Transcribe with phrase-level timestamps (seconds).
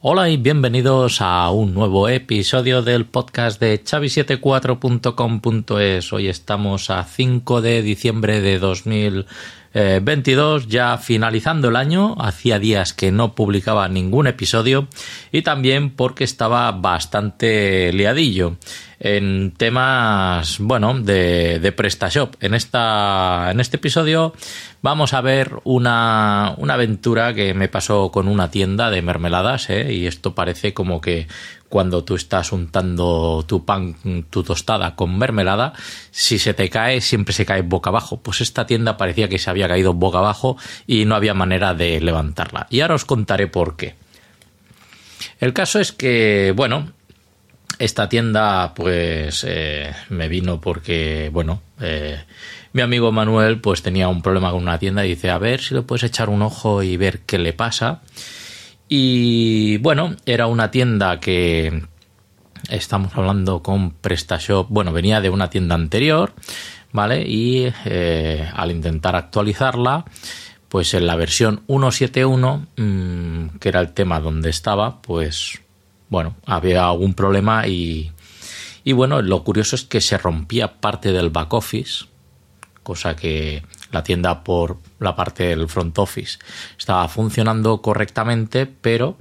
[0.00, 6.12] Hola y bienvenidos a un nuevo episodio del podcast de chavi74.com.es.
[6.12, 8.60] Hoy estamos a 5 de diciembre de
[9.74, 12.16] 2022, ya finalizando el año.
[12.18, 14.88] Hacía días que no publicaba ningún episodio
[15.32, 18.56] y también porque estaba bastante liadillo
[19.00, 22.34] en temas, bueno, de, de PrestaShop.
[22.40, 24.34] En, esta, en este episodio
[24.82, 29.92] vamos a ver una, una aventura que me pasó con una tienda de mermeladas, ¿eh?
[29.92, 31.28] y esto parece como que
[31.68, 33.96] cuando tú estás untando tu pan,
[34.30, 35.74] tu tostada con mermelada,
[36.10, 38.20] si se te cae, siempre se cae boca abajo.
[38.20, 42.00] Pues esta tienda parecía que se había caído boca abajo y no había manera de
[42.00, 42.66] levantarla.
[42.70, 43.94] Y ahora os contaré por qué.
[45.40, 46.92] El caso es que, bueno,
[47.78, 52.18] esta tienda, pues, eh, me vino porque, bueno, eh,
[52.72, 55.74] mi amigo Manuel, pues tenía un problema con una tienda y dice, a ver si
[55.74, 58.00] le puedes echar un ojo y ver qué le pasa.
[58.88, 61.82] Y bueno, era una tienda que
[62.70, 66.32] estamos hablando con PrestaShop, bueno, venía de una tienda anterior,
[66.92, 67.22] ¿vale?
[67.26, 70.04] Y eh, al intentar actualizarla,
[70.68, 75.60] pues en la versión 171, mmm, que era el tema donde estaba, pues
[76.08, 78.12] bueno, había algún problema y,
[78.84, 82.06] y bueno, lo curioso es que se rompía parte del back office,
[82.82, 86.38] cosa que la tienda por la parte del front office
[86.78, 89.16] estaba funcionando correctamente, pero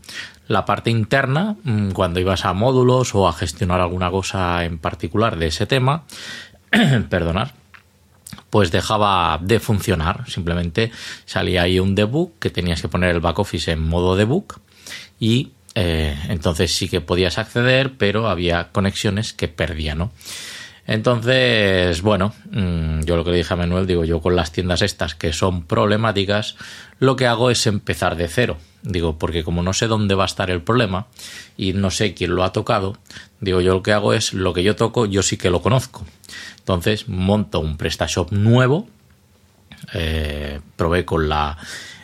[0.48, 5.38] la parte interna, mm, cuando ibas a módulos o a gestionar alguna cosa en particular
[5.38, 6.04] de ese tema,
[7.10, 7.54] perdonar,
[8.50, 10.30] pues dejaba de funcionar.
[10.30, 10.92] Simplemente
[11.26, 14.60] salía ahí un debug que tenías que poner el back office en modo debug
[15.20, 20.12] y eh, entonces sí que podías acceder, pero había conexiones que perdía, ¿no?
[20.88, 24.82] Entonces, bueno, mm, yo lo que le dije a Manuel, digo, yo con las tiendas
[24.82, 26.56] estas que son problemáticas,
[27.00, 28.58] lo que hago es empezar de cero.
[28.84, 31.08] Digo, porque como no sé dónde va a estar el problema
[31.58, 32.98] y no sé quién lo ha tocado,
[33.42, 36.06] digo, yo lo que hago es lo que yo toco, yo sí que lo conozco.
[36.60, 38.88] Entonces, monto un PrestaShop nuevo,
[39.94, 41.58] eh, probé con la,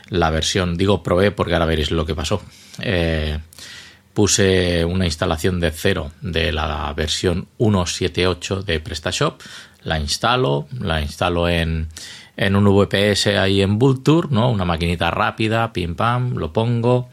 [0.10, 2.42] la versión, digo probé porque ahora veréis lo que pasó.
[2.80, 3.40] Eh,
[4.14, 9.42] puse una instalación de cero de la versión 1.7.8 de PrestaShop,
[9.84, 11.90] la instalo, la instalo en,
[12.38, 14.52] en un VPS ahí en Vulture, ¿no?
[14.52, 17.10] Una maquinita rápida, pim pam, lo pongo.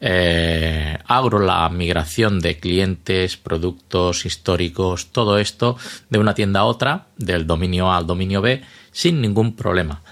[0.00, 5.76] Eh, hago la migración de clientes, productos históricos, todo esto
[6.08, 10.02] de una tienda a otra, del dominio A al dominio B, sin ningún problema.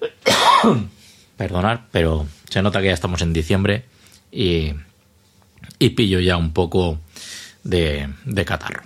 [1.36, 3.84] Perdonar, pero se nota que ya estamos en diciembre
[4.30, 4.74] y,
[5.78, 7.00] y pillo ya un poco
[7.62, 8.82] de, de, catarro.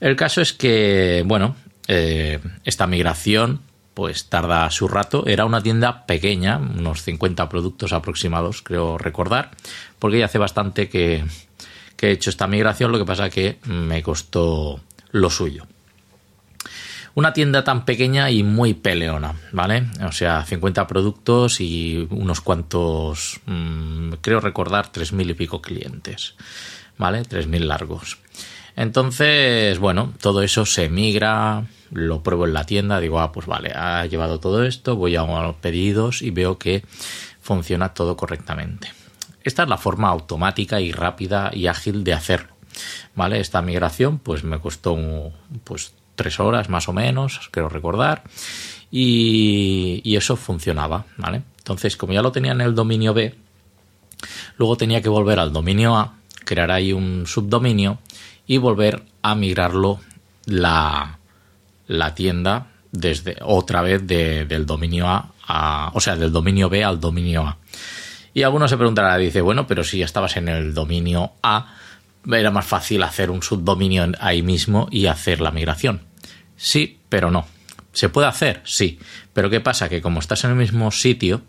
[0.00, 1.56] El caso es que, bueno,
[1.88, 3.60] eh, esta migración
[3.94, 5.26] pues tarda su rato.
[5.26, 9.52] Era una tienda pequeña, unos 50 productos aproximados, creo recordar,
[9.98, 11.24] porque ya hace bastante que,
[11.96, 14.80] que he hecho esta migración, lo que pasa que me costó
[15.12, 15.66] lo suyo
[17.16, 19.86] una tienda tan pequeña y muy peleona, ¿vale?
[20.06, 26.34] O sea, 50 productos y unos cuantos, mmm, creo recordar, 3.000 y pico clientes,
[26.98, 27.22] ¿vale?
[27.22, 28.18] 3.000 largos.
[28.76, 33.72] Entonces, bueno, todo eso se migra, lo pruebo en la tienda, digo, ah, pues vale,
[33.74, 36.84] ha llevado todo esto, voy a los pedidos y veo que
[37.40, 38.92] funciona todo correctamente.
[39.42, 42.54] Esta es la forma automática y rápida y ágil de hacerlo.
[43.14, 43.40] ¿Vale?
[43.40, 44.98] Esta migración pues me costó
[45.64, 48.24] pues tres horas más o menos, creo recordar,
[48.90, 51.42] y, eso funcionaba, ¿vale?
[51.58, 53.34] Entonces, como ya lo tenía en el dominio B,
[54.56, 57.98] luego tenía que volver al dominio A, crear ahí un subdominio
[58.46, 60.00] y volver a migrarlo
[60.46, 61.18] la,
[61.86, 66.82] la tienda desde otra vez de, del dominio A, a, o sea, del dominio B
[66.82, 67.58] al dominio A.
[68.32, 71.74] Y alguno se preguntará, dice, bueno, pero si ya estabas en el dominio A,
[72.30, 76.02] era más fácil hacer un subdominio ahí mismo y hacer la migración.
[76.56, 77.46] Sí, pero no.
[77.92, 78.60] ¿Se puede hacer?
[78.64, 78.98] Sí.
[79.32, 79.88] Pero ¿qué pasa?
[79.88, 81.42] Que como estás en el mismo sitio,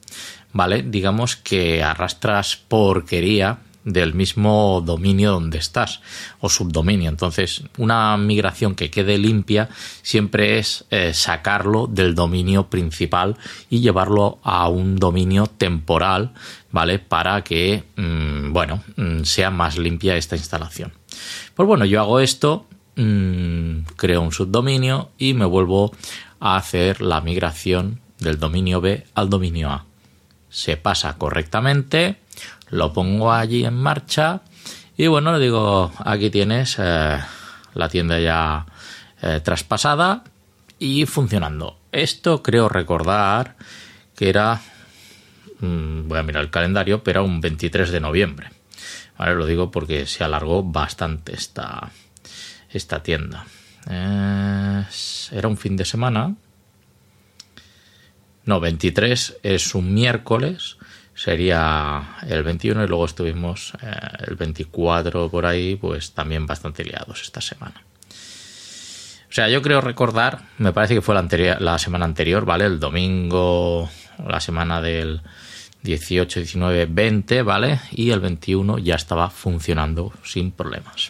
[0.54, 0.84] ¿vale?
[0.84, 6.01] Digamos que arrastras porquería del mismo dominio donde estás
[6.42, 7.10] o subdominio.
[7.10, 9.69] Entonces, una migración que quede limpia
[10.01, 13.38] siempre es eh, sacarlo del dominio principal
[13.69, 16.34] y llevarlo a un dominio temporal,
[16.69, 17.00] ¿vale?
[17.00, 20.92] Para que, mmm, bueno, mmm, sea más limpia esta instalación.
[21.56, 22.66] Pues bueno, yo hago esto,
[22.98, 25.95] mmm, creo un subdominio y me vuelvo
[26.42, 29.86] a hacer la migración del dominio B al dominio A.
[30.50, 32.18] Se pasa correctamente
[32.69, 34.42] lo pongo allí en marcha
[34.98, 37.19] y bueno, le digo, aquí tienes eh,
[37.75, 38.66] la tienda ya
[39.22, 40.24] eh, traspasada
[40.80, 41.78] y funcionando.
[41.92, 43.56] Esto creo recordar
[44.16, 44.60] que era,
[45.60, 48.50] mmm, voy a mirar el calendario, pero era un 23 de noviembre.
[49.20, 49.36] ¿Vale?
[49.36, 51.92] Lo digo porque se alargó bastante esta,
[52.72, 53.46] esta tienda.
[53.88, 56.36] era un fin de semana.
[58.46, 60.76] No, 23 es un miércoles.
[61.18, 63.92] Sería el 21 y luego estuvimos eh,
[64.28, 67.81] el 24 por ahí, pues también bastante liados esta semana.
[69.28, 72.66] O sea, yo creo recordar, me parece que fue la, la semana anterior, ¿vale?
[72.66, 73.90] El domingo,
[74.28, 75.22] la semana del
[75.81, 77.80] 18, 19, 20, ¿vale?
[77.94, 81.10] Y el 21 ya estaba funcionando sin problemas.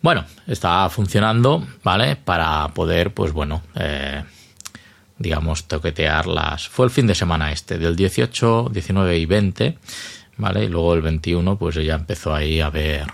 [0.00, 2.16] Bueno, estaba funcionando, ¿vale?
[2.16, 4.24] Para poder, pues bueno, eh,
[5.22, 6.68] digamos, toquetear las...
[6.68, 9.78] Fue el fin de semana este, del 18, 19 y 20,
[10.36, 10.64] ¿vale?
[10.64, 13.06] Y luego el 21, pues ya empezó ahí a haber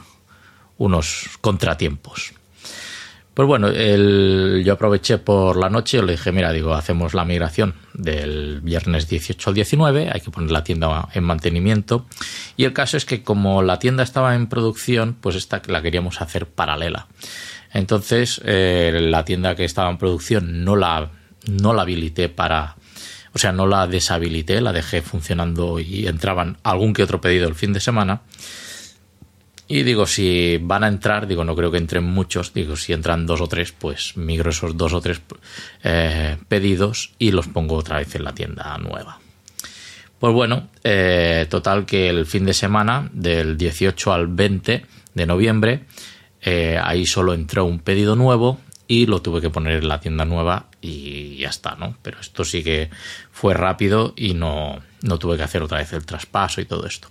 [0.79, 2.33] unos contratiempos.
[3.35, 7.75] Pues bueno, yo aproveché por la noche y le dije, mira, digo, hacemos la migración
[7.95, 12.07] del viernes 18 al 19, hay que poner la tienda en mantenimiento.
[12.57, 16.21] Y el caso es que como la tienda estaba en producción, pues esta la queríamos
[16.21, 17.07] hacer paralela.
[17.73, 21.13] Entonces, eh, la tienda que estaba en producción no la,
[21.49, 22.77] no la habilité para,
[23.33, 27.55] o sea, no la deshabilité, la dejé funcionando y entraban algún que otro pedido el
[27.55, 28.23] fin de semana.
[29.71, 33.27] Y digo, si van a entrar, digo, no creo que entren muchos, digo, si entran
[33.27, 35.21] dos o tres, pues migro esos dos o tres
[35.83, 39.19] eh, pedidos y los pongo otra vez en la tienda nueva.
[40.19, 45.85] Pues bueno, eh, total que el fin de semana, del 18 al 20 de noviembre,
[46.41, 50.25] eh, ahí solo entró un pedido nuevo y lo tuve que poner en la tienda
[50.25, 51.97] nueva y ya está, ¿no?
[52.03, 52.91] Pero esto sí que
[53.31, 57.09] fue rápido y no, no tuve que hacer otra vez el traspaso y todo esto.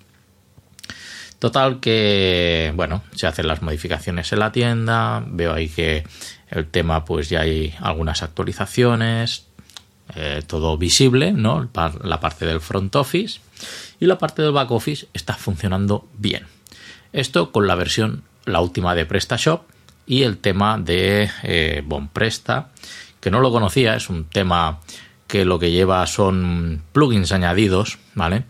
[1.40, 6.04] Total que, bueno, se hacen las modificaciones en la tienda, veo ahí que
[6.50, 9.46] el tema pues ya hay algunas actualizaciones,
[10.16, 11.70] eh, todo visible, ¿no?
[12.04, 13.40] La parte del front office
[14.00, 16.48] y la parte del back office está funcionando bien.
[17.14, 19.64] Esto con la versión, la última de PrestaShop
[20.08, 22.70] y el tema de eh, BonPresta,
[23.20, 24.80] que no lo conocía, es un tema
[25.28, 28.46] que lo que lleva son plugins añadidos, ¿vale?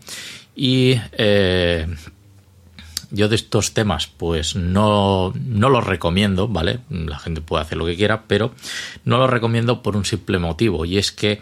[0.54, 1.86] Y eh,
[3.10, 6.80] yo de estos temas, pues no, no los recomiendo, ¿vale?
[6.90, 8.54] La gente puede hacer lo que quiera, pero
[9.04, 11.40] no los recomiendo por un simple motivo, y es que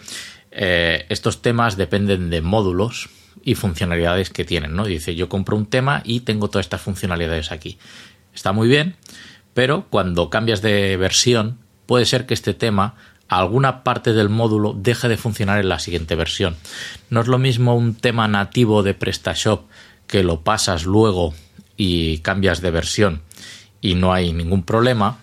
[0.51, 3.11] eh, estos temas dependen de módulos
[3.43, 4.85] y funcionalidades que tienen, ¿no?
[4.87, 7.79] Dice, yo compro un tema y tengo todas estas funcionalidades aquí.
[8.35, 8.97] Está muy bien,
[9.55, 12.95] pero cuando cambias de versión, puede ser que este tema
[13.29, 16.57] alguna parte del módulo deje de funcionar en la siguiente versión.
[17.11, 19.63] No es lo mismo un tema nativo de PrestaShop
[20.07, 21.35] que lo pasas luego
[21.77, 23.23] y cambias de versión
[23.81, 25.19] y no hay ningún problema,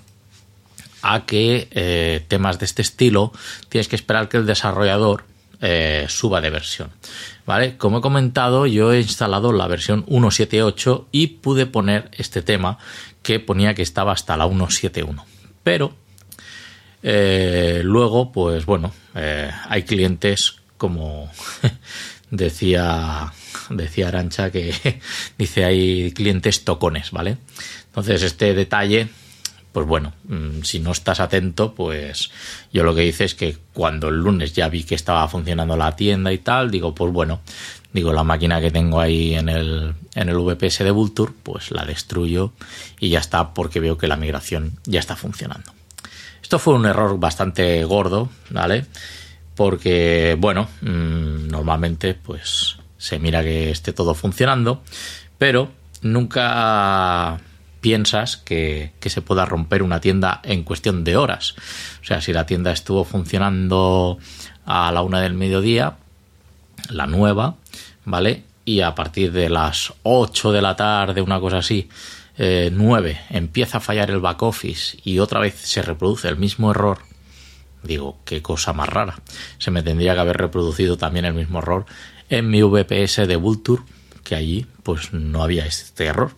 [1.02, 3.34] a que eh, temas de este estilo
[3.68, 5.26] tienes que esperar que el desarrollador
[5.62, 6.90] eh, suba de versión.
[7.46, 7.78] ¿Vale?
[7.78, 12.78] Como he comentado, yo he instalado la versión 1.7.8 y pude poner este tema
[13.22, 15.24] que ponía que estaba hasta la 1.7.1.
[15.64, 15.94] Pero
[17.04, 21.30] eh, luego, pues bueno, hay clientes como
[22.30, 23.32] decía,
[23.70, 24.74] decía Arancha que
[25.38, 27.38] dice hay clientes tocones, ¿vale?
[27.86, 29.08] Entonces este detalle,
[29.72, 32.32] pues bueno, mm, si no estás atento, pues
[32.74, 35.96] yo lo que hice es que cuando el lunes ya vi que estaba funcionando la
[35.96, 37.42] tienda y tal, digo, pues bueno,
[37.94, 41.86] digo, la máquina que tengo ahí en el, en el VPS de Vulture, pues la
[41.86, 42.52] destruyo
[43.00, 45.72] y ya está porque veo que la migración ya está funcionando.
[46.44, 48.86] Esto fue un error bastante gordo, ¿vale?
[49.56, 54.82] porque, bueno, mm, normalmente pues se mira que esté todo funcionando,
[55.38, 55.70] pero
[56.02, 57.40] nunca
[57.82, 61.56] piensas que, se pueda romper una tienda en cuestión de horas.
[62.02, 64.18] O sea, si la tienda estuvo funcionando
[64.66, 65.98] a la una del mediodía,
[66.90, 67.56] la nueva,
[68.06, 68.44] ¿vale?
[68.66, 71.90] Y a partir de las 8 de la tarde, una cosa así,
[72.38, 76.72] eh, 9, empieza a fallar el back office y otra vez se reproduce el mismo
[76.72, 77.00] error
[77.84, 79.16] Digo, qué cosa más rara.
[79.58, 81.86] Se me tendría que haber reproducido también el mismo error
[82.30, 83.84] en mi VPS de Vulture,
[84.24, 86.32] que allí pues no había este error.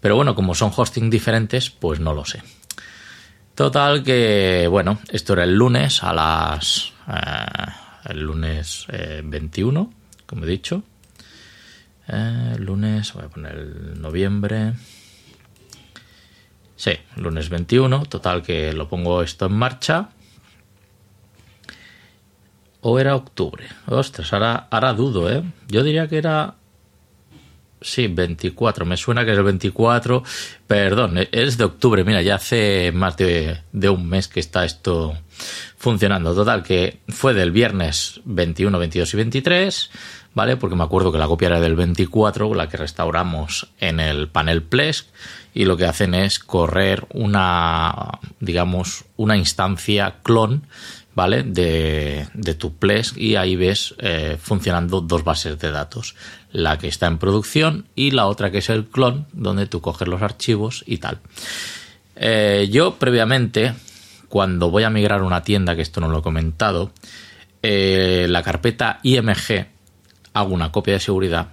[0.00, 2.42] Pero bueno, como son hosting diferentes, pues no lo sé.
[3.54, 6.92] Total que, bueno, esto era el lunes a las...
[7.08, 7.72] Eh,
[8.10, 8.86] el lunes
[9.24, 10.84] 21, eh, como he dicho.
[12.06, 14.74] Eh, lunes, voy a poner el noviembre.
[16.76, 18.04] Sí, lunes 21.
[18.04, 20.10] Total que lo pongo esto en marcha.
[22.82, 23.66] ¿O era octubre?
[23.86, 25.42] Ostras, ahora, ahora dudo, ¿eh?
[25.68, 26.54] Yo diría que era
[27.80, 28.86] Sí, 24.
[28.86, 30.22] Me suena que es el 24.
[30.66, 32.04] Perdón, es de octubre.
[32.04, 35.16] Mira, ya hace más de, de un mes que está esto
[35.76, 36.34] funcionando.
[36.34, 39.90] Total, que fue del viernes 21, 22 y 23.
[40.36, 40.58] ¿vale?
[40.58, 44.62] Porque me acuerdo que la copia era del 24, la que restauramos en el panel
[44.62, 45.06] Plesk,
[45.54, 50.66] y lo que hacen es correr una, digamos, una instancia clon,
[51.16, 51.42] ¿vale?
[51.42, 56.14] De, de tu Plesk y ahí ves eh, funcionando dos bases de datos,
[56.52, 60.06] la que está en producción y la otra que es el clon, donde tú coges
[60.06, 61.20] los archivos y tal.
[62.16, 63.72] Eh, yo previamente,
[64.28, 66.92] cuando voy a migrar una tienda, que esto no lo he comentado,
[67.62, 69.68] eh, la carpeta IMG
[70.34, 71.48] hago una copia de seguridad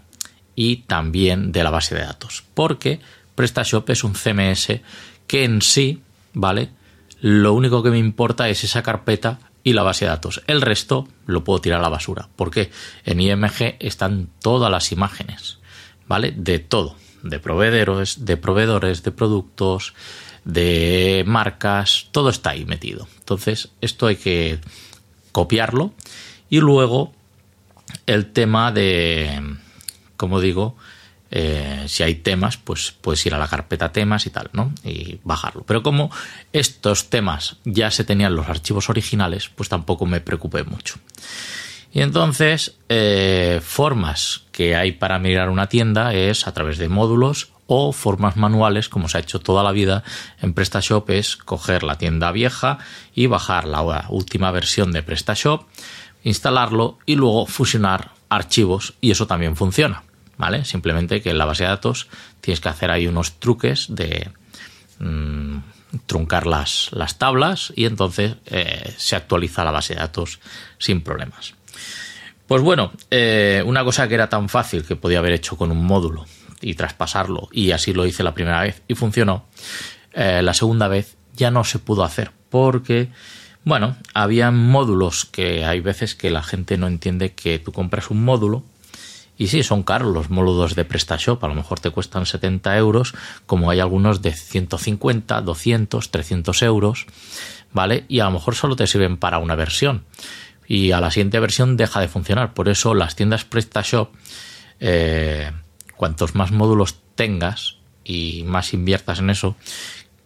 [0.55, 2.43] y también de la base de datos.
[2.53, 2.99] Porque
[3.33, 4.81] PrestaShop es un CMS
[5.25, 6.01] que en sí,
[6.33, 6.69] ¿vale?
[7.21, 10.41] Lo único que me importa es esa carpeta y la base de datos.
[10.47, 12.29] El resto lo puedo tirar a la basura.
[12.35, 12.71] Porque
[13.05, 15.59] en IMG están todas las imágenes,
[16.07, 16.31] ¿vale?
[16.31, 16.95] De todo.
[17.23, 19.93] De proveedores, de proveedores, de productos,
[20.43, 23.07] de marcas, todo está ahí metido.
[23.19, 24.59] Entonces, esto hay que
[25.31, 25.93] copiarlo
[26.49, 27.13] y luego
[28.05, 29.41] el tema de,
[30.17, 30.75] como digo,
[31.35, 34.71] eh, si hay temas, pues puedes ir a la carpeta temas y tal, ¿no?
[34.83, 35.63] Y bajarlo.
[35.65, 36.11] Pero como
[36.53, 40.95] estos temas ya se tenían los archivos originales, pues tampoco me preocupé mucho.
[41.91, 47.49] Y entonces, eh, formas que hay para mirar una tienda es a través de módulos
[47.65, 50.03] o formas manuales, como se ha hecho toda la vida
[50.39, 52.77] en PrestaShop, es coger la tienda vieja
[53.15, 55.65] y bajar la última versión de PrestaShop
[56.23, 60.03] instalarlo y luego fusionar archivos y eso también funciona,
[60.37, 60.65] ¿vale?
[60.65, 62.07] Simplemente que en la base de datos
[62.41, 64.29] tienes que hacer ahí unos truques de
[64.99, 65.57] mm,
[66.05, 70.39] truncar las, las, tablas y entonces eh, se actualiza la base de datos
[70.77, 71.53] sin problemas.
[72.47, 75.85] Pues bueno, eh, una cosa que era tan fácil que podía haber hecho con un
[75.85, 76.25] módulo
[76.61, 79.45] y traspasarlo y así lo hice la primera vez y funcionó,
[80.13, 83.09] eh, la segunda vez ya no se pudo hacer porque
[83.65, 88.23] bueno, había módulos que hay veces que la gente no entiende que tú compras un
[88.23, 88.63] módulo
[89.37, 93.13] y sí, son caros los módulos de PrestaShop, a lo mejor te cuestan 70 euros,
[93.45, 97.05] como hay algunos de 150, 200, 300 euros,
[97.71, 98.05] ¿vale?
[98.07, 100.05] Y a lo mejor solo te sirven para una versión
[100.67, 102.53] y a la siguiente versión deja de funcionar.
[102.53, 104.11] Por eso las tiendas PrestaShop,
[104.79, 105.51] eh,
[105.97, 109.55] cuantos más módulos tengas y más inviertas en eso,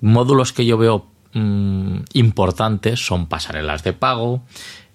[0.02, 4.42] módulos que yo veo Mm, importantes son pasarelas de pago,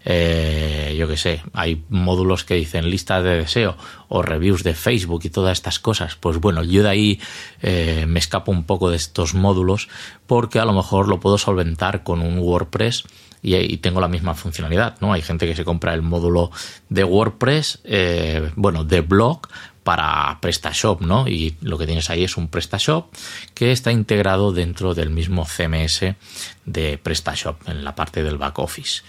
[0.05, 3.77] eh, yo que sé, hay módulos que dicen lista de deseo
[4.09, 6.17] o reviews de Facebook y todas estas cosas.
[6.17, 7.21] Pues bueno, yo de ahí
[7.61, 9.89] eh, me escapo un poco de estos módulos
[10.27, 13.05] porque a lo mejor lo puedo solventar con un WordPress
[13.43, 15.13] y, tengo la misma funcionalidad, ¿no?
[15.13, 16.53] Hay gente que se compra el módulo
[16.89, 19.49] de WordPress, eh, bueno, de blog
[19.83, 21.27] para PrestaShop, ¿no?
[21.27, 23.13] Y lo que tienes ahí es un PrestaShop
[23.53, 26.15] que está integrado dentro del mismo CMS
[26.65, 29.03] de PrestaShop en la parte del back office.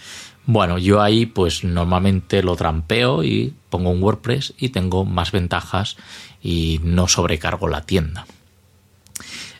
[0.46, 5.96] Bueno, yo ahí pues normalmente lo trampeo y pongo un WordPress y tengo más ventajas
[6.42, 8.26] y no sobrecargo la tienda.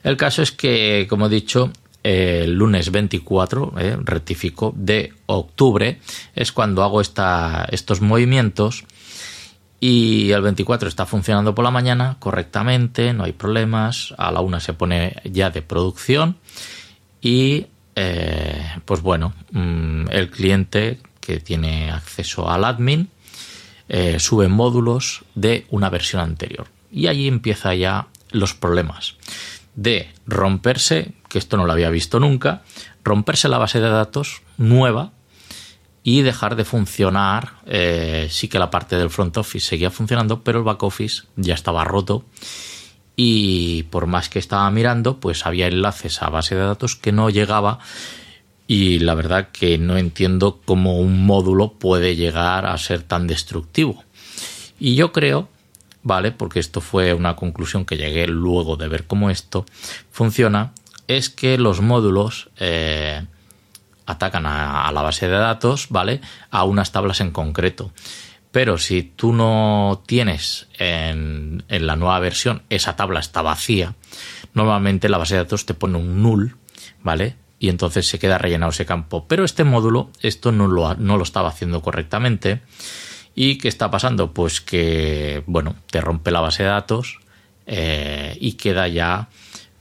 [0.03, 1.71] El caso es que, como he dicho,
[2.03, 6.01] el lunes 24, eh, rectifico, de octubre,
[6.35, 8.85] es cuando hago esta, estos movimientos
[9.81, 14.15] y el 24 está funcionando por la mañana correctamente, no hay problemas.
[14.17, 16.39] A la una se pone ya de producción.
[17.21, 23.09] Y eh, pues bueno, mm, el cliente que tiene acceso al admin
[23.89, 26.69] eh, sube módulos de una versión anterior.
[26.91, 29.17] Y allí empieza ya los problemas
[29.75, 32.63] de romperse, que esto no lo había visto nunca,
[33.03, 35.13] romperse la base de datos nueva
[36.03, 37.55] y dejar de funcionar.
[37.67, 41.55] Eh, sí que la parte del front office seguía funcionando, pero el back office ya
[41.55, 42.25] estaba roto.
[43.17, 47.31] Y por más que estaba mirando, pues había enlaces a base de datos que no
[47.31, 47.79] llegaba.
[48.67, 54.03] Y la verdad que no entiendo cómo un módulo puede llegar a ser tan destructivo.
[54.81, 55.49] Y yo creo,
[56.03, 56.33] ¿vale?
[56.33, 59.65] Porque esto fue una conclusión que llegué luego de ver cómo esto
[60.11, 60.73] funciona,
[61.09, 63.25] es que los módulos eh,
[64.07, 66.21] atacan a, la base de datos, ¿vale?
[66.51, 67.93] A unas tablas en concreto.
[68.55, 73.97] Pero si tú no tienes en, la nueva versión esa tabla está vacía,
[74.53, 76.55] normalmente la base de datos te pone un null,
[77.03, 77.35] ¿vale?
[77.59, 79.27] Y entonces se queda rellenado ese campo.
[79.27, 82.61] Pero este módulo, esto no lo, no lo estaba haciendo correctamente.
[83.35, 84.33] ¿Y qué está pasando?
[84.33, 87.19] Pues que, bueno, te rompe la base de datos
[87.67, 89.31] eh, y queda ya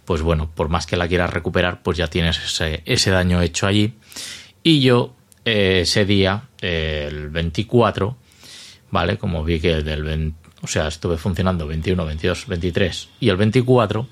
[0.05, 3.93] pues bueno, por más que la quieras recuperar, pues ya tienes ese, daño hecho allí.
[4.63, 5.13] Y yo
[5.45, 8.17] eh, ese día, el 24,
[8.93, 9.17] ¿vale?
[9.17, 14.07] Como vi que del o sea, estuve funcionando 21, 22, 23 y el 24,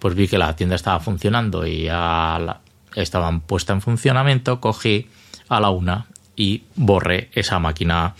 [0.00, 2.60] pues vi que la tienda estaba funcionando y ya la,
[2.96, 5.06] estaban puesta en funcionamiento, cogí
[5.48, 8.14] a la una y borré esa máquina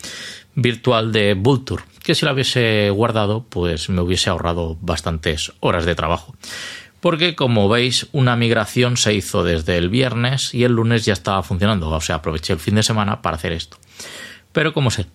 [0.55, 5.95] virtual de Vulture, que si la hubiese guardado, pues me hubiese ahorrado bastantes horas de
[5.95, 6.35] trabajo.
[7.01, 11.43] Porque, como veis, una migración se hizo desde el viernes y el lunes ya estaba
[11.43, 11.89] funcionando.
[11.89, 13.75] O sea, aproveché el fin de semana para hacer esto.
[14.53, 15.07] Pero como se,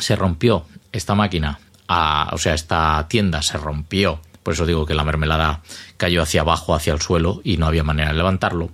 [0.00, 5.04] se rompió esta máquina, o sea, esta tienda se rompió, por eso digo que la
[5.04, 5.62] mermelada
[5.96, 8.70] cayó hacia abajo, hacia el suelo, y no había manera de levantarlo.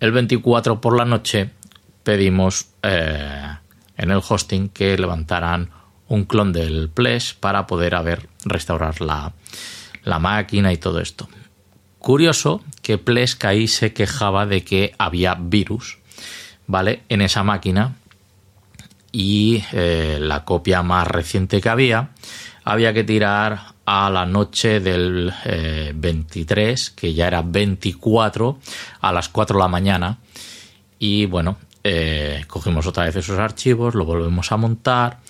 [0.00, 1.50] El 24 por la noche
[2.02, 3.56] pedimos eh,
[3.96, 5.70] en el hosting que levantaran
[6.06, 9.32] un clon del Plex para poder haber restaurar la,
[10.04, 11.28] la máquina y todo esto.
[11.98, 15.98] Curioso que Plesk ahí se quejaba de que había virus,
[16.66, 17.02] ¿vale?
[17.08, 17.96] En esa máquina
[19.12, 22.10] y eh, la copia más reciente que había
[22.64, 25.32] había que tirar a la noche del
[25.94, 28.58] 23, eh, que ya era 24,
[29.00, 30.18] a las 4 de la mañana.
[30.98, 35.20] Y bueno, eh, cogimos otra vez esos archivos, lo volvemos a montar,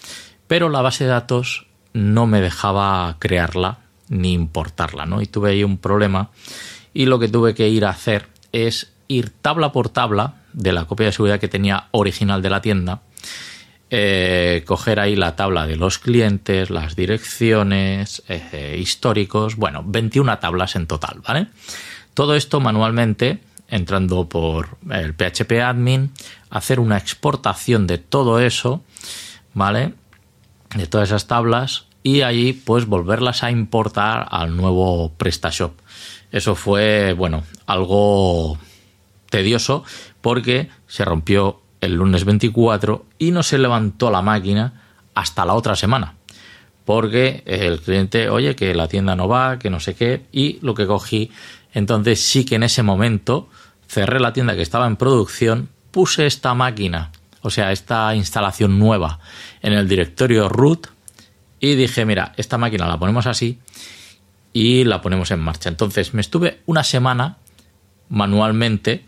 [0.49, 5.23] pero la base de datos no me dejaba crearla ni importarla, ¿no?
[5.23, 6.30] Y tuve ahí un problema
[6.92, 10.87] y lo que tuve que ir a hacer es ir tabla por tabla de la
[10.87, 13.02] copia de seguridad que tenía original de la tienda,
[13.90, 20.76] eh, coger ahí la tabla de los clientes, las direcciones, eh, históricos, bueno, 21 tablas
[20.76, 21.47] en total, ¿vale?
[22.12, 26.12] Todo esto manualmente, entrando por el PHP admin,
[26.50, 28.83] hacer una exportación de todo eso,
[29.54, 29.95] ¿vale?
[30.75, 35.73] De todas esas tablas y allí pues volverlas a importar al nuevo PrestaShop.
[36.30, 38.59] Eso fue, bueno, algo
[39.30, 39.85] tedioso
[40.21, 44.82] porque se rompió el lunes 24 y no se levantó la máquina
[45.14, 46.14] hasta la otra semana.
[46.85, 50.75] Porque el cliente, oye, que la tienda no va, que no sé qué, y lo
[50.75, 51.30] que cogí,
[51.75, 53.49] entonces sí que en ese momento
[53.87, 59.20] cerré la tienda que estaba en producción, puse esta máquina, o sea, esta instalación nueva
[59.62, 60.88] en el directorio root
[61.61, 63.59] y dije, mira, esta máquina la ponemos así
[64.52, 65.68] y la ponemos en marcha.
[65.68, 67.38] Entonces me estuve una semana
[68.09, 69.05] manualmente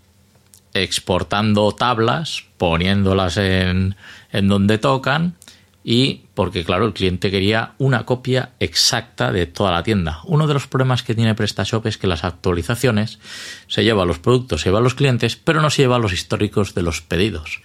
[0.75, 3.97] exportando tablas, poniéndolas en,
[4.33, 5.35] en donde tocan
[5.83, 10.21] y porque claro, el cliente quería una copia exacta de toda la tienda.
[10.25, 13.19] Uno de los problemas que tiene PrestaShop es que las actualizaciones
[13.67, 16.83] se llevan los productos, se llevan los clientes, pero no se llevan los históricos de
[16.83, 17.63] los pedidos.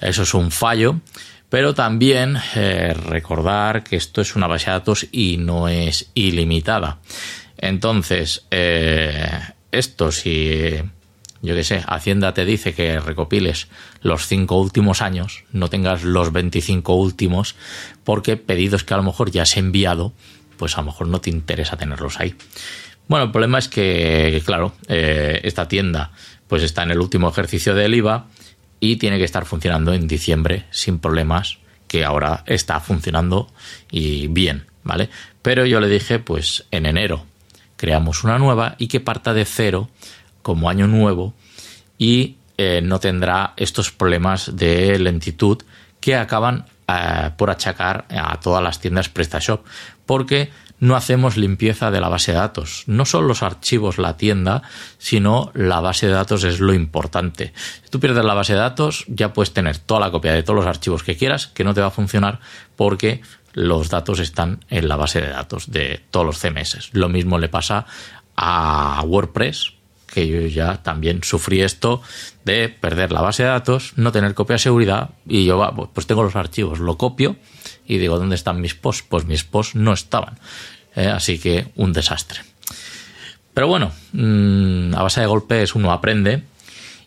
[0.00, 1.00] Eso es un fallo,
[1.48, 6.98] pero también eh, recordar que esto es una base de datos y no es ilimitada.
[7.58, 10.82] Entonces, eh, esto si
[11.42, 13.68] yo qué sé, Hacienda te dice que recopiles
[14.00, 17.56] los cinco últimos años, no tengas los 25 últimos,
[18.04, 20.12] porque pedidos que a lo mejor ya has enviado,
[20.56, 22.36] pues a lo mejor no te interesa tenerlos ahí.
[23.08, 26.12] Bueno, el problema es que, claro, eh, esta tienda
[26.46, 28.28] pues está en el último ejercicio del IVA
[28.78, 33.52] y tiene que estar funcionando en diciembre sin problemas, que ahora está funcionando
[33.90, 35.10] y bien, ¿vale?
[35.42, 37.26] Pero yo le dije, pues en enero
[37.76, 39.90] creamos una nueva y que parta de cero
[40.42, 41.34] como año nuevo
[41.98, 45.62] y eh, no tendrá estos problemas de lentitud
[46.00, 49.64] que acaban eh, por achacar a todas las tiendas PrestaShop
[50.04, 50.50] porque
[50.82, 52.82] no hacemos limpieza de la base de datos.
[52.88, 54.62] No son los archivos la tienda,
[54.98, 57.52] sino la base de datos es lo importante.
[57.84, 60.56] Si tú pierdes la base de datos, ya puedes tener toda la copia de todos
[60.56, 62.40] los archivos que quieras, que no te va a funcionar
[62.74, 66.90] porque los datos están en la base de datos de todos los CMS.
[66.94, 67.86] Lo mismo le pasa
[68.34, 69.74] a WordPress,
[70.12, 72.02] que yo ya también sufrí esto
[72.44, 76.22] de perder la base de datos, no tener copia de seguridad y yo pues tengo
[76.22, 77.36] los archivos, lo copio
[77.86, 79.04] y digo, ¿dónde están mis posts?
[79.08, 80.38] Pues mis posts no estaban.
[80.96, 81.08] ¿eh?
[81.08, 82.40] así que un desastre.
[83.54, 86.44] Pero bueno, mm, a base de golpes uno aprende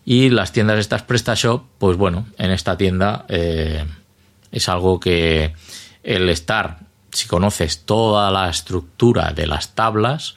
[0.05, 3.83] y las tiendas estas PrestaShop, pues bueno, en esta tienda eh,
[4.51, 5.53] es algo que
[6.03, 6.79] el estar,
[7.11, 10.35] si conoces toda la estructura de las tablas,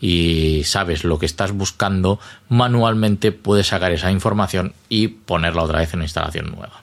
[0.00, 5.92] y sabes lo que estás buscando, manualmente puedes sacar esa información y ponerla otra vez
[5.92, 6.82] en una instalación nueva.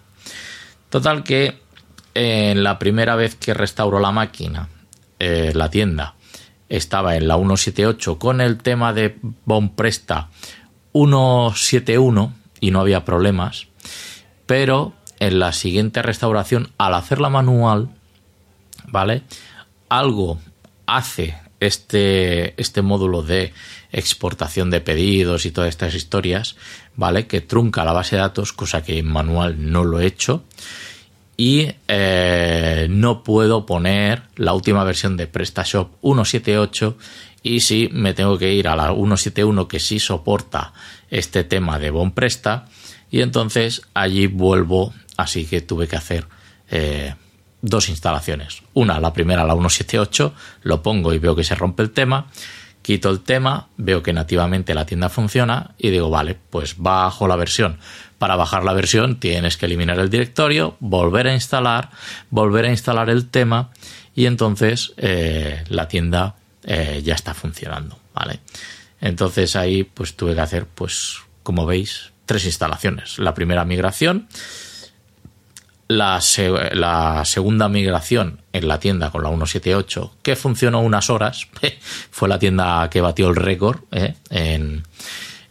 [0.90, 1.62] Total que
[2.14, 4.70] en la primera vez que restauró la máquina,
[5.20, 6.16] eh, la tienda,
[6.70, 10.30] estaba en la 178 con el tema de Bompresta
[10.94, 13.68] 171 y no había problemas,
[14.46, 17.90] pero en la siguiente restauración, al hacerla manual,
[18.88, 19.24] ¿vale?
[19.90, 20.40] Algo
[20.86, 23.54] hace este, este módulo de
[23.92, 26.56] exportación de pedidos y todas estas historias,
[26.96, 27.28] ¿vale?
[27.28, 30.44] Que trunca la base de datos, cosa que en manual no lo he hecho.
[31.36, 36.96] y eh, no puedo poner la última versión de PrestaShop 178
[37.42, 40.74] y si me tengo que ir a la 171 que sí soporta
[41.10, 42.68] este tema de Bonpresta
[43.10, 46.28] y entonces allí vuelvo así que tuve que hacer
[46.70, 47.16] eh,
[47.64, 51.90] dos instalaciones una la primera la 178 lo pongo y veo que se rompe el
[51.90, 52.28] tema
[52.84, 57.36] quito el tema, veo que nativamente la tienda funciona y digo, vale, pues bajo la
[57.36, 57.80] versión.
[58.20, 61.90] Para bajar la versión tienes que eliminar el directorio, volver a instalar,
[62.30, 63.72] volver a instalar el tema
[64.14, 68.42] y entonces eh, la tienda eh, ya está funcionando, ¿vale?
[69.02, 73.18] Entonces ahí pues tuve que hacer, pues como veis, tres instalaciones.
[73.18, 74.28] La primera migración,
[75.98, 81.48] la, segunda migración en la tienda con la 178, que funcionó unas horas,
[82.12, 83.82] fue la tienda que batió el récord.
[83.92, 84.16] ¿eh?
[84.30, 84.84] En,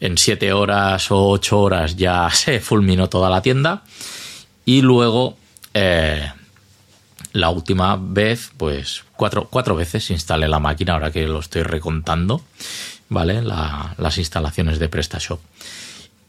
[0.00, 3.82] en 7 horas o 8 horas ya se fulminó toda la tienda.
[4.64, 5.36] Y luego,
[5.74, 6.30] eh,
[7.32, 12.42] la última vez, pues cuatro, cuatro, veces instalé la máquina, ahora que lo estoy recontando,
[13.08, 13.42] ¿vale?
[13.42, 15.40] las instalaciones de PrestaShop.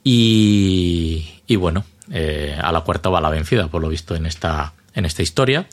[0.04, 5.06] Y bueno, eh, a la cuarta va la vencida, por lo visto, en esta, en
[5.06, 5.68] esta historia.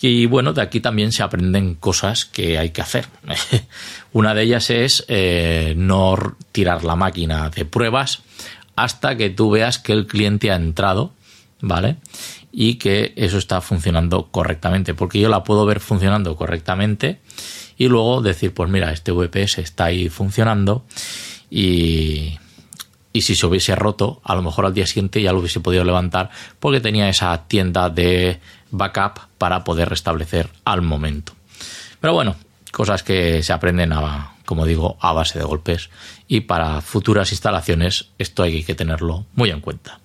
[0.00, 3.06] Y bueno, de aquí también se aprenden cosas que hay que hacer.
[4.12, 8.22] Una de ellas es eh, no tirar la máquina de pruebas
[8.76, 11.12] hasta que tú veas que el cliente ha entrado,
[11.60, 11.96] ¿vale?
[12.52, 17.20] Y que eso está funcionando correctamente, porque yo la puedo ver funcionando correctamente
[17.78, 20.84] y luego decir, pues mira, este VPS está ahí funcionando
[21.50, 22.38] y,
[23.16, 25.84] y si se hubiese roto, a lo mejor al día siguiente ya lo hubiese podido
[25.84, 26.28] levantar
[26.60, 31.32] porque tenía esa tienda de backup para poder restablecer al momento.
[31.98, 32.36] Pero bueno,
[32.72, 35.88] cosas que se aprenden a, como digo, a base de golpes
[36.28, 39.98] y para futuras instalaciones esto hay que tenerlo muy en cuenta.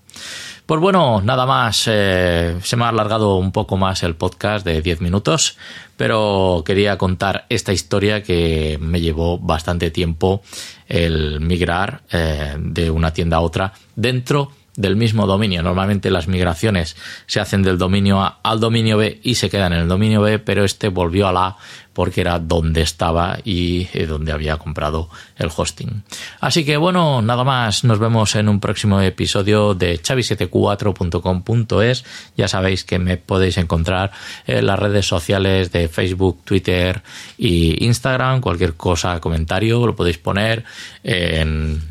[0.72, 1.84] Pues bueno, nada más.
[1.92, 5.58] Eh, se me ha alargado un poco más el podcast de 10 minutos,
[5.98, 10.42] pero quería contar esta historia que me llevó bastante tiempo
[10.88, 15.62] el migrar eh, de una tienda a otra dentro del mismo dominio.
[15.64, 19.80] Normalmente las migraciones se hacen del dominio A al dominio B y se quedan en
[19.80, 21.58] el dominio B, pero este volvió a la A
[21.94, 26.04] porque era donde estaba y eh, donde había comprado el hosting.
[26.40, 32.06] Así que bueno, nada más, nos vemos en un próximo episodio de chavi74.com.es.
[32.38, 34.12] Ya sabéis que me podéis encontrar
[34.48, 37.04] en las redes sociales de Facebook, Twitter
[37.38, 38.40] y Instagram.
[38.40, 40.64] Cualquier cosa, comentario, lo podéis poner
[41.04, 41.91] en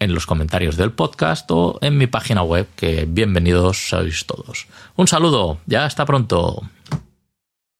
[0.00, 4.66] en los comentarios del podcast o en mi página web, que bienvenidos sois todos.
[4.96, 6.62] Un saludo, ya hasta pronto.